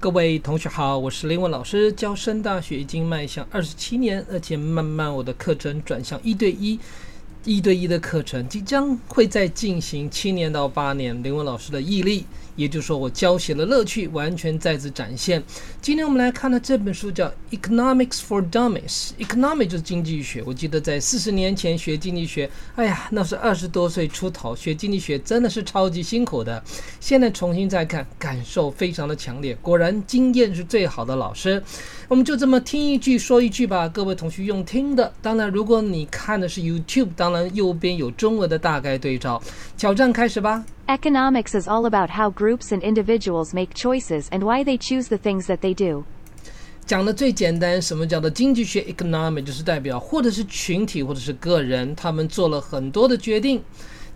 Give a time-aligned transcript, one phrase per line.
[0.00, 6.80] 各位同学好，我是林文老师，教升大学已经迈向二十七年，而且慢慢我的课程转向一对一。
[7.44, 15.42] 一对一的课程即将会再进行七年到八年，林文老师的毅力，也就是说我教学的乐趣完全再次展现。
[15.80, 20.42] 今天我们来看的这本书叫《Economics for Dummies》，Economics 就是经济学。
[20.44, 26.62] 我记得在四十年前学经济学，哎呀，那是二十多岁出头学经济学，真的是超级辛苦的。
[27.00, 29.56] 现在重新再看，感受非常的强烈。
[29.62, 31.62] 果然，经验是最好的老师。
[32.08, 35.10] 我们就这么听一句说一句吧，各位同学用听的。
[35.22, 39.42] 当然，如果你看的是 YouTube，当然右边有中文的大概对照。
[39.76, 40.64] 挑战开始吧。
[40.86, 45.44] Economics is all about how groups and individuals make choices and why they choose the things
[45.44, 46.04] that they do.
[46.86, 53.62] 讲的最简单，什么叫做经济学 economic，就是代表或者是群体或者是个人，他们做了很多的决定。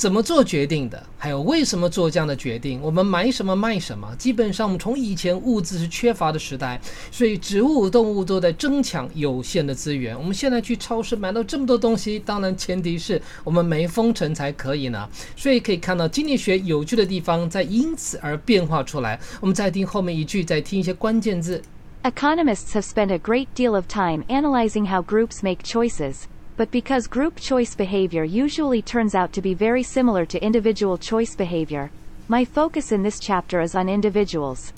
[0.00, 1.04] 怎么做决定的？
[1.18, 2.80] 还有为什么做这样的决定？
[2.80, 4.08] 我们买什么卖什么？
[4.16, 6.80] 基本上，我们从以前物资是缺乏的时代，
[7.12, 10.18] 所以植物、动物都在争抢有限的资源。
[10.18, 15.06] 我们现在去超市买到这么多东西，当然前提是我们没封城才可以呢。
[15.36, 19.20] 所以可以看到经济学有趣的地方在因此而变化出来。
[19.38, 21.60] 我们再听后面一句，再听一些关键字。
[22.04, 26.22] Economists have spent a great deal of time analyzing how groups make choices.
[26.60, 31.34] But because group choice behavior usually turns out to be very similar to individual choice
[31.34, 31.90] behavior,
[32.28, 34.70] my focus in this chapter is on individuals.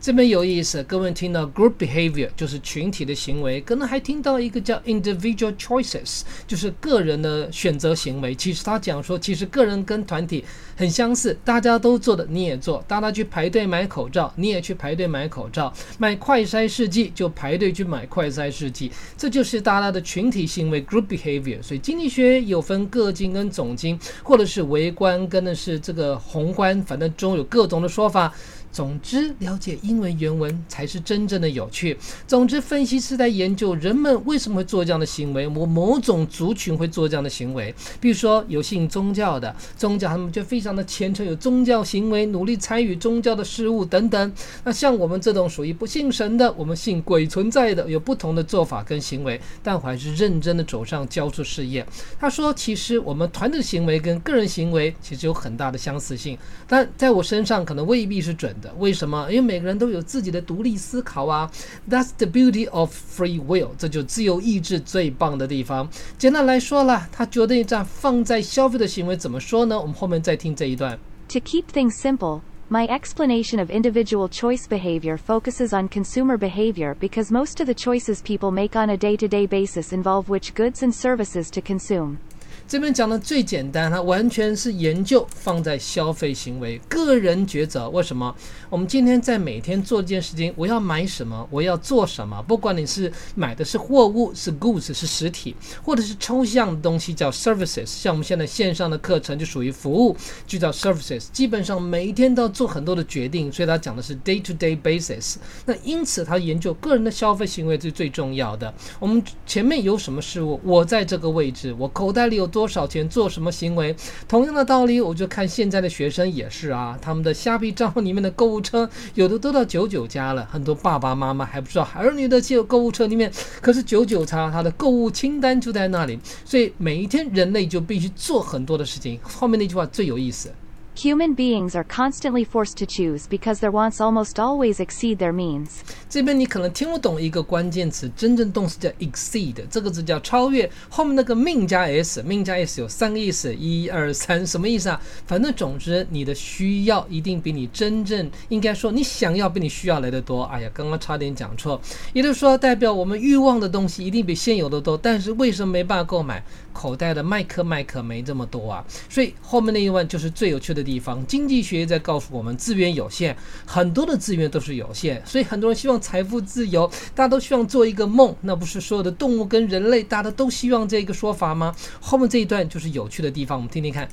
[0.00, 8.34] 这边有意思，各位听到 group behavior 就是群体的行为，可能还听到一个叫 individual choices，就是个人的选择行为。
[8.34, 10.42] 其实他讲说，其实个人跟团体
[10.74, 21.62] 很相似，大家都做的你也做，大家去排队买口罩，你也去排队买口罩，买快筛试剂就排队去买快筛试剂，这就是大家的群体行为 group behavior。
[21.62, 28.34] 所以经济学有分个经跟总经，或者是微观跟的是这个宏观，反正中有各种的说法。
[28.72, 31.96] 总之，了解英文原文才是真正的有趣。
[32.26, 37.74] 总之，分析是在研究人们为什么会做这样的行为，某某种族群会做这样的行为。
[38.00, 44.32] 比如说，有信宗教的宗教，他们就非常的虔诚，有宗教行为，努力参与宗教的事物等等。
[44.62, 51.84] 那像我们这种属于不信神的，我们信鬼存在的，有不同的做法跟行为，但我还是认真的走上教书事业。
[52.20, 58.54] 他说，其实我们团队行为跟个人行为其实有很大的相似性，但在我身上可能未必是准。
[58.77, 59.31] 为什么？
[59.31, 61.49] 因为每个人都有自己的独立思考啊。
[61.89, 65.89] That's the beauty of free will，这就自由意志最棒的地方。
[66.17, 69.79] 简单来说了，他觉得这样放在消费的行为怎么说呢？
[69.79, 70.99] 我们后面再听这一段。
[71.29, 72.41] To keep things simple.
[72.67, 78.21] My explanation of individual choice behavior focuses on consumer behavior because most of the choices
[78.23, 82.17] people make on a day to day basis involve which goods and services to consume.
[82.66, 87.88] 这边讲的最简单，它完全是研究放在消费行为、个人抉择。
[87.90, 88.34] 为什么？
[88.68, 92.40] 我们今天在每天做这件事情，我要买什么，我要做什么？
[92.42, 97.86] 不管你是买的是货物，是 goods，是实体，或者是抽象的东西，叫 services。
[97.86, 100.16] 像我们现在线上的课程就属于服务，
[100.46, 101.26] 就叫 services。
[101.32, 105.36] 基本上每一天都要做很多的决定，所以他讲的是 day to day basis。
[105.66, 108.72] 那因此他研究个人的消费行为是最重要的。
[108.98, 112.70] 我们前面有什么事物，我在这个位置，我口袋里有多。
[112.70, 113.96] 少钱做什么行为？
[114.28, 120.46] 同样的道理，我就看现在的学生也是啊，他们的虾皮账号里面的购物车，有的都到九九加了。
[120.52, 126.16] 很多爸爸妈妈还不知道儿女的购物车里面可是九九叉，他的购物清单就在那里。
[126.44, 129.18] 所以每一天人类就必须做很多的事情。
[129.22, 130.48] 后面那句话最有意思。
[130.96, 135.80] Human beings are constantly forced to choose because their wants almost always exceed their means.
[136.10, 140.70] 这边你可能听不懂一个关键词，真正动词叫 exceed，这个字叫超越。
[140.90, 145.00] 后面那个命加 s，命加 s 有三个意思，一二三，什么意思啊？
[145.26, 150.42] 反正总之，你的需要一定比你真正应该说你想要比你需要来的多。
[150.44, 151.80] 哎呀，刚刚差点讲错，
[152.12, 154.98] 也就是说，代表我们欲望的东西一定比现有的多。
[154.98, 156.44] 但是为什么没办法购买？
[156.72, 158.84] 口袋的麦克麦克没这么多啊。
[159.08, 161.24] 所以后面那一问就是最有趣的地方。
[161.26, 163.36] 经济学在告诉我们，资源有限，
[163.66, 171.74] 很多的资源都是有限，所以很多人希望财富自由，大家都希望做一个梦，那不是所有的动物跟人类，大家都希望这个说法吗？
[172.00, 174.08] 后面这一段就是有趣的地方，我们听听看。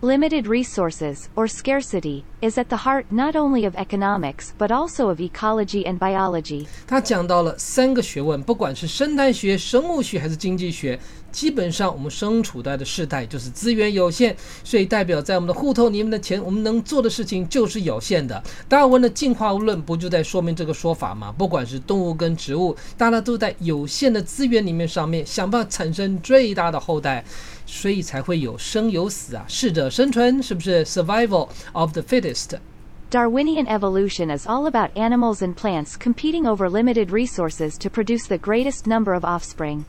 [0.00, 5.18] Limited resources, or scarcity, is at the heart not only of economics but also of
[5.18, 6.66] ecology and biology.
[6.86, 11.00] 他讲到了三个学问，不管是生态学、生物学还是经济学，
[11.34, 14.32] 基本上我们身处在的世代就是资源有限，
[14.62, 18.40] 所以代表在我们的户头里面的钱，我们能做的事情就是有限的。
[18.68, 21.34] 达尔文的进化论不就在说明这个说法吗？
[21.36, 27.24] 不管是动物跟植物，大家都在有限的资源里面上面想办法产生最大的后代。
[27.66, 32.58] 所以才会有生有死啊，适者生存，是不是？Survival of the fittest。
[33.10, 38.86] Darwinian evolution is all about animals and plants competing over limited resources to produce the greatest
[38.86, 39.84] number of offspring.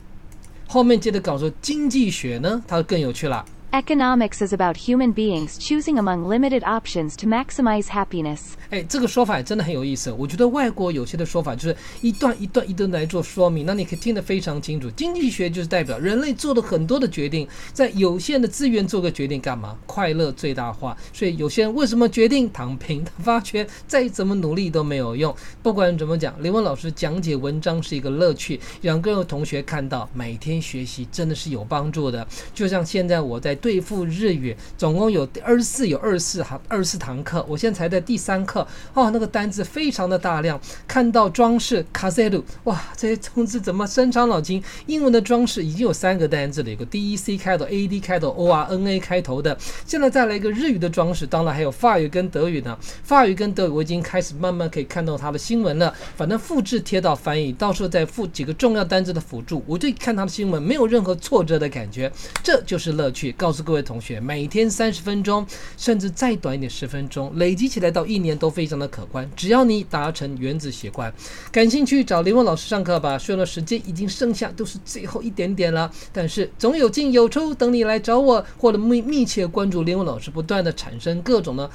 [0.76, 3.42] 后面接着搞说经济学呢，它更有趣了。
[3.72, 8.54] Economics is about human beings choosing among limited options to maximize happiness.
[8.70, 10.10] 哎，这个说法真的很有意思。
[10.12, 14.90] 我觉得外国有些的说法就是一段一段一段来做说明，那你可以听得非常清楚。
[14.92, 19.76] 经济学就是代表人类做了很多的决定，在有限的资源做个决定干嘛？
[19.84, 20.96] 快乐最大化。
[21.12, 23.04] 所以有些人为什么决定躺平？
[23.04, 25.34] 他发觉再怎么努力都没有用。
[25.62, 32.26] 不管怎么讲，林文老师讲解文章是一个乐趣，让各位同学看到每天学习真的是有帮助的。
[32.54, 40.60] 就像现在我在对付日语，总共有二十四有二十四堂二十四堂课，我现在才在第三课哦，那个单字非常的大量。
[40.86, 44.62] 看到装饰卡塞鲁，哇，这些通知怎么伸长脑筋？
[44.86, 49.56] 英文的装饰已经有三个单字了，有个 D E C 开头，A D 开头，O R N A 开头的。
[49.86, 52.78] 现在再来一个日语的装饰，当然还有法语跟德语呢。
[53.02, 62.10] 法语跟德语我已经开始慢慢可以看到它的新闻了，反正复制贴到翻译，到时候再附几个重要单字的辅助，我就看它的新闻，没有任何挫折的感觉，
[62.42, 63.32] 这就是乐趣。
[63.46, 65.46] 告诉各位同学，每天三十分钟，
[65.76, 69.30] 甚至再短一点十分钟，累积起来到一年都非常的可观。
[69.36, 71.14] 只要你达成原子习惯，
[71.52, 73.16] 感兴趣找林文老师上课吧。
[73.16, 81.70] 虽然时间已经剩下都是最后一点点了，但是总有进有出，等你来找我，或者密密切关注林文老师不断的产生各种的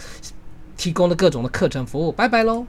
[0.75, 2.11] 提供的各种的课程服务。
[2.11, 2.65] 拜拜喽。